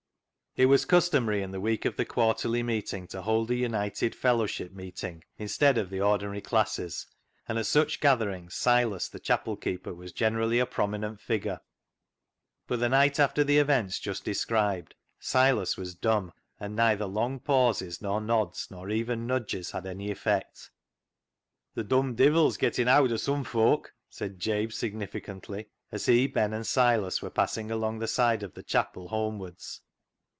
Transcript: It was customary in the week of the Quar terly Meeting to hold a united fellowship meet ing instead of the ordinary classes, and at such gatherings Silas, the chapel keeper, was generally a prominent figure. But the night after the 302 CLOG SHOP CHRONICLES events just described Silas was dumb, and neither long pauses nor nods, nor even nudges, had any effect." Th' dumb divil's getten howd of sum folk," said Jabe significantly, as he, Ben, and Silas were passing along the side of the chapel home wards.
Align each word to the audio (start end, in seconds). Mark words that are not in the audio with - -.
It 0.57 0.65
was 0.65 0.83
customary 0.83 1.41
in 1.41 1.51
the 1.51 1.61
week 1.61 1.85
of 1.85 1.95
the 1.95 2.03
Quar 2.03 2.33
terly 2.33 2.61
Meeting 2.61 3.07
to 3.07 3.21
hold 3.21 3.49
a 3.51 3.55
united 3.55 4.13
fellowship 4.13 4.73
meet 4.73 5.01
ing 5.01 5.23
instead 5.37 5.77
of 5.77 5.89
the 5.89 6.01
ordinary 6.01 6.41
classes, 6.41 7.07
and 7.47 7.57
at 7.57 7.65
such 7.67 8.01
gatherings 8.01 8.53
Silas, 8.53 9.07
the 9.07 9.17
chapel 9.17 9.55
keeper, 9.55 9.93
was 9.93 10.11
generally 10.11 10.59
a 10.59 10.65
prominent 10.65 11.21
figure. 11.21 11.61
But 12.67 12.81
the 12.81 12.89
night 12.89 13.17
after 13.17 13.45
the 13.45 13.53
302 13.53 13.63
CLOG 13.63 13.67
SHOP 13.69 13.73
CHRONICLES 13.73 13.95
events 13.95 13.99
just 14.01 14.25
described 14.89 14.95
Silas 15.21 15.77
was 15.77 15.95
dumb, 15.95 16.33
and 16.59 16.75
neither 16.75 17.05
long 17.05 17.39
pauses 17.39 18.01
nor 18.01 18.19
nods, 18.19 18.67
nor 18.69 18.89
even 18.89 19.25
nudges, 19.25 19.71
had 19.71 19.85
any 19.85 20.11
effect." 20.11 20.69
Th' 21.77 21.87
dumb 21.87 22.13
divil's 22.13 22.57
getten 22.57 22.87
howd 22.87 23.13
of 23.13 23.21
sum 23.21 23.45
folk," 23.45 23.93
said 24.09 24.37
Jabe 24.37 24.71
significantly, 24.73 25.69
as 25.93 26.07
he, 26.07 26.27
Ben, 26.27 26.51
and 26.51 26.67
Silas 26.67 27.21
were 27.21 27.29
passing 27.29 27.71
along 27.71 27.99
the 27.99 28.07
side 28.07 28.43
of 28.43 28.53
the 28.55 28.63
chapel 28.63 29.07
home 29.07 29.39
wards. 29.39 29.79